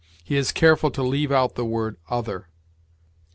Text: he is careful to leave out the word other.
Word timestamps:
he 0.23 0.35
is 0.35 0.51
careful 0.51 0.89
to 0.89 1.03
leave 1.03 1.31
out 1.31 1.53
the 1.53 1.63
word 1.63 1.95
other. 2.09 2.49